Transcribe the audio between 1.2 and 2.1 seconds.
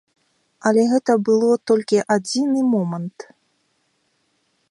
было толькі